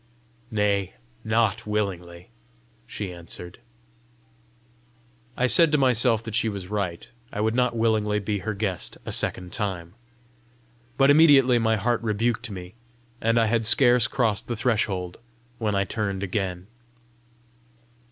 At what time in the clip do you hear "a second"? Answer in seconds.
9.05-9.53